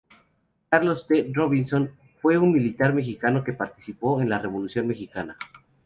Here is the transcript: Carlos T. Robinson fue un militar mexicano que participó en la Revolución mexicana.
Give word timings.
Carlos 0.71 1.05
T. 1.05 1.31
Robinson 1.31 1.91
fue 2.15 2.35
un 2.39 2.51
militar 2.51 2.91
mexicano 2.91 3.43
que 3.43 3.53
participó 3.53 4.19
en 4.19 4.31
la 4.31 4.39
Revolución 4.39 4.87
mexicana. 4.87 5.37